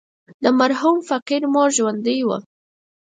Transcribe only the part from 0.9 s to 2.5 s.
فقير مور ژوندۍ وه.